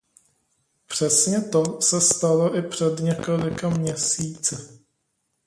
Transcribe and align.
Přesně 0.87 1.41
to 1.41 1.81
se 1.81 2.01
stalo 2.01 2.55
i 2.57 2.61
před 2.61 2.99
několika 2.99 3.69
měsíci. 3.69 4.57